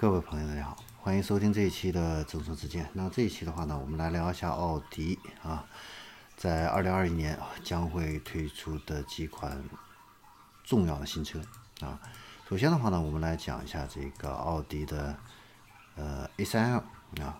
[0.00, 2.88] 各位朋友，大家好，欢迎收听这一期的众说之见。
[2.94, 5.66] 那这一期的话呢，我们来聊一下奥迪啊，
[6.38, 9.62] 在二零二一年将会推出的几款
[10.64, 11.38] 重要的新车
[11.82, 12.00] 啊。
[12.48, 15.14] 首先的话呢，我们来讲一下这个奥迪的
[15.96, 16.82] 呃 A3L
[17.22, 17.38] 啊。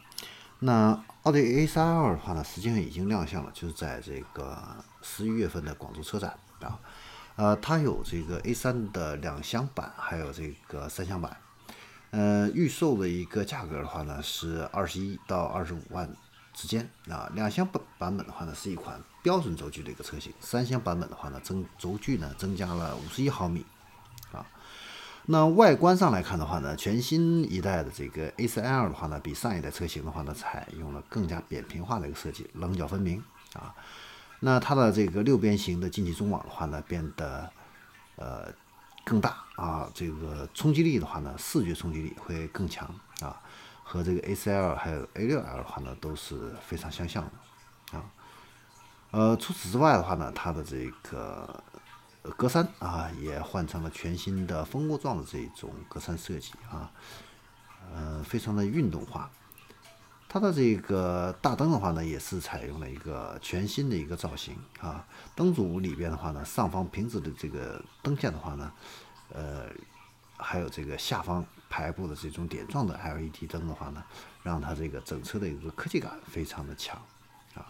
[0.58, 6.78] 那奥迪 A3L 的话呢，实际上已经亮相了，就是在这个十一月份的广州车展啊。
[7.36, 11.34] 呃，它有这个 A3 的两厢版，还有这个三厢版。
[12.10, 16.12] 呃，预售的一个价格的话呢，是二十一到二十五万
[16.52, 17.30] 之间啊。
[17.34, 23.64] 两厢版版本的话呢，是一款标准轴距的一个车型；三厢版本的话呢，增轴距呢增加了五十一毫米
[24.32, 24.44] 啊。
[25.26, 33.72] 那外观上来看的话呢，全新一代的这个 A3L 的话呢，比上一代车型的话呢，采用了更加扁平化的一个设计，棱角分明啊。
[34.40, 37.52] 那它的这个六边形的进气中网的话呢，变得。
[39.10, 42.88] 更大啊，这个冲击力的话呢，视觉冲击力会更强
[43.20, 43.42] 啊，
[43.82, 48.04] 和这个 A4L 还有 A6L 的话呢都是非常相像的啊。
[49.10, 51.60] 呃，除此之外的话呢，它的这个
[52.36, 56.92] 格栅啊也换成了全新的蜂窝状的这种格栅设计啊，
[57.92, 59.28] 呃，非常的运动化。
[60.32, 65.04] 它的这个大灯的话呢，也是采用了一个全新的一个造型啊。
[65.34, 68.72] 灯组里边的话呢，上方平直的这个灯线的话呢，
[69.32, 69.66] 呃，
[70.36, 74.02] 还有这个下方排布的这种点状的 LED 灯的话呢，
[74.42, 77.00] 让它这个整车的一个科技感非常的强
[77.54, 77.66] 啊。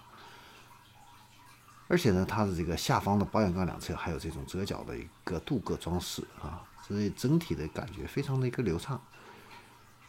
[1.88, 9.00] 而且呢，它的这个下方的保险杠两侧还有这种折角的一个镀铬装饰啊，所以整体的感觉非常的一个流畅。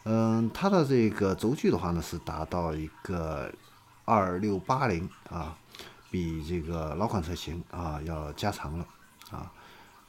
[0.04, 3.52] 嗯，它的这个轴距的话呢是达到一个
[4.04, 5.56] 二六八零啊，
[6.10, 8.86] 比这个老款车型啊要加长了
[9.30, 9.52] 啊。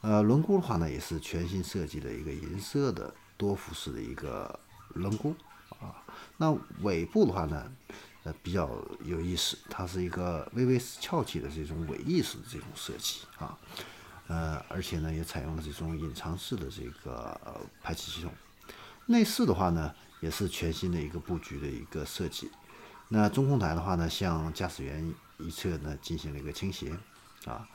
[0.04, 4.60] 呃，轮毂的话呢也是全新设计的一个银色的多辐式的一个
[4.90, 5.34] 轮毂
[5.80, 6.04] 啊。
[6.36, 7.72] 那尾部的话呢，
[8.24, 8.68] 呃比较
[9.02, 13.58] 有意思，它是一个微微翘起的这种尾翼式的这种设计啊。
[14.26, 17.40] 呃，而且呢也采用了这种隐藏式的这个
[17.82, 18.30] 排气系统。
[19.06, 22.50] 内饰的话呢，也是全新的一个布局的一个设计。
[23.08, 26.94] 那中控台的话呢，向驾驶员一侧呢进行了一个倾斜，
[27.46, 27.66] 啊，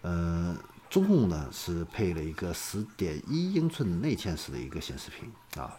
[0.00, 0.56] 呃，
[0.90, 5.30] 中控呢是配了一个十点一英寸内嵌式的一个显示屏，
[5.62, 5.76] 啊，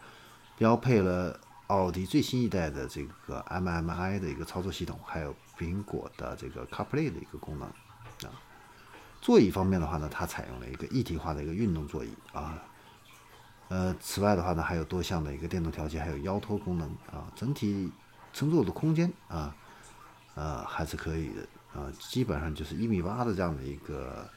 [0.58, 8.34] 标配了奥迪最新一代的这个 MMI 的一个操作系统，还有苹果的这个 CarPlay 的一个功能，啊，
[9.22, 12.64] 座椅方面的话呢，它采用了一个一体化的一个运动座椅，啊。
[13.68, 17.92] 呃，此外的话呢，还有多项的一个电动调节，还有腰托功能啊，整体
[18.34, 19.56] 乘坐的空间啊，
[20.34, 24.28] 呃，还是可以的啊，基本上就是一米八的这样的一个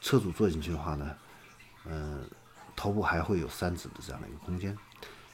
[0.00, 1.14] 车主坐进去的话呢，
[1.84, 2.24] 嗯，
[2.74, 4.76] 头部还会有三指的这样的一个空间。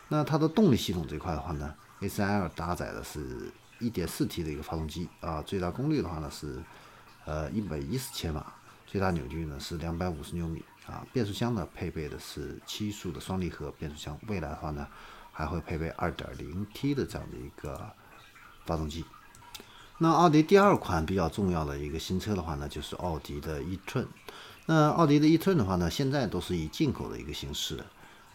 [0.09, 3.51] 那它的动力系统这块的话呢，A3L 搭载的是
[3.81, 6.63] 1.4T 的一个发动机啊，最大功率的话呢是
[7.25, 8.55] 呃110千瓦，
[8.87, 10.65] 最大扭矩呢是250牛米。
[10.87, 14.87] 啊，变速箱呢配备的是七速的双离合变速箱，未来的话呢
[15.33, 17.91] 还会配备 2.0T 的这样的一个
[18.65, 19.05] 发动机。
[19.99, 24.07] 那奥迪第二款比较重要的一个新车的话呢，就是奥迪的 e-tron。
[24.67, 27.85] 那奥迪的 e-tron 的话呢，现在都是以进口的一个形式，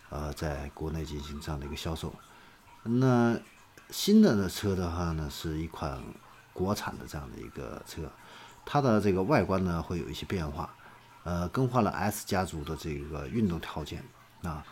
[0.10, 2.14] 呃，在国内进行这样的一个销售。
[2.84, 3.38] 那
[3.90, 6.02] 新的车的话呢，是一款
[6.54, 8.10] 国产的这样的一个车，
[8.66, 10.74] 它的这个外观呢会有一些变化。
[11.24, 14.04] 呃，更换了 S 家族的这个运动套件
[14.42, 14.66] 啊，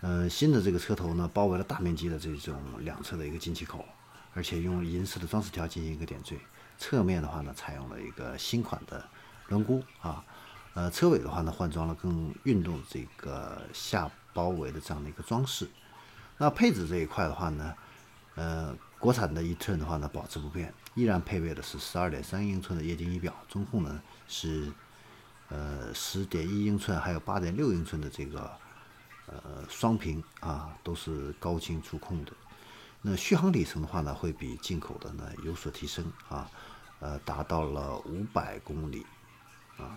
[0.00, 3.84] 呃，新的这个车头呢，包围了大面积的这种两侧的一个进气口，
[4.32, 6.38] 而且用银色的装饰条进行一个点缀。
[6.78, 9.06] 侧面的话呢，采用了一个新款的
[9.48, 10.24] 轮毂啊，
[10.76, 15.68] 呃，车尾的话呢，换装了更运动这个下包围的这样的一个装饰。
[16.38, 17.74] 那配置这一块的话呢，
[18.36, 24.72] 呃，国产的 e-tron 的话呢，保持不变，依然配备的是十二点三英寸的液晶仪表，中控呢是。
[25.48, 28.50] 呃，十点一英寸，还有八点六英寸的这个
[29.26, 32.32] 呃双屏啊，都是高清触控的。
[33.00, 36.50] 那续航里程的话呢，会比进口的呢有所提升啊，
[36.98, 39.06] 呃，达到了五百公里
[39.76, 39.96] 啊。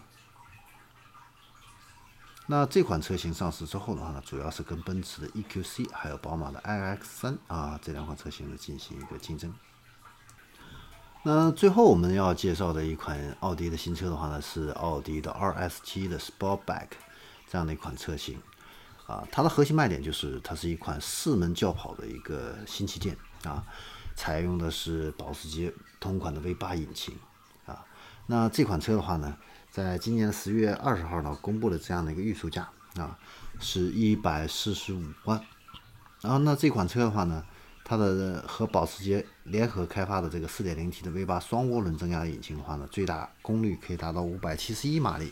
[2.51, 9.53] 那这款车型上市之后的话呢，主要是跟奔驰的 EQC 还有宝马的 iX3 啊这两款车型呢进行一个竞争。
[11.21, 16.87] 那最后我们要介绍的一款奥迪的新车的话呢，是奥迪的 RS7 的 Sportback
[17.47, 18.41] 这样的一款车型
[19.05, 19.23] 啊。
[19.31, 23.63] 它的核心卖点就是它是一款四门轿跑的一个新旗舰啊，
[24.15, 27.15] 采用的是保时捷同款的 V8 引擎
[27.67, 27.85] 啊。
[28.25, 29.37] 那这款车的话呢，
[29.71, 33.17] 在今年的十月二十号呢，公布了这样的一个预售价啊，
[33.59, 35.39] 是一百四十五万。
[36.21, 37.45] 然后那这款车的话呢，
[37.85, 45.31] 它的和保时捷联合开发的这个 4.0T 的 V8 双涡轮增压引擎的话呢，最大功率可以达到571马力，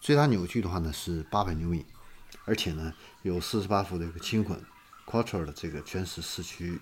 [0.00, 1.84] 最大扭矩的话呢是800牛米，
[2.44, 2.92] 而且呢
[3.22, 4.60] 有48伏的一个轻混
[5.04, 6.80] Quattro 的这个全时四驱，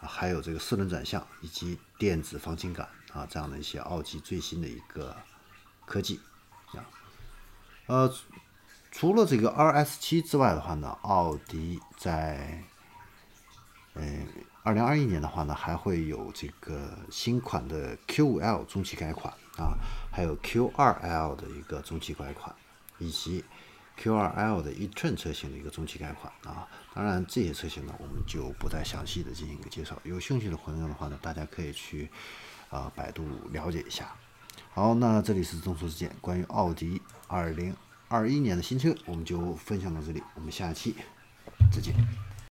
[0.00, 5.14] 还有这个四轮转向以及电子防倾杆啊这样的一些奥迪最新的一个
[5.86, 6.20] 科技
[6.72, 6.84] 啊，
[7.86, 8.14] 呃。
[8.96, 12.62] 除了这个 RS7 之外的话呢，奥迪在
[13.94, 14.04] 呃
[14.62, 19.74] 2021年的话呢，还会有这个新款的 Q5L 中期改款啊，
[20.12, 22.54] 还有 Q2L 的一个中期改款，
[22.98, 23.44] 以及
[23.98, 26.68] Q2L 的 e-tron 车型的一个中期改款啊。
[26.94, 30.00] 当然这些车型呢，我们就不再详细的进行一个介绍。
[30.04, 32.08] 有兴趣的朋友的话呢，大家可以去
[32.70, 34.14] 啊百度了解一下。
[34.74, 37.74] 好，那这里是众说之见，关于奥迪20。
[38.08, 40.96] 二一年的新车，我们就分享到这里，我们下期
[41.72, 41.94] 再见。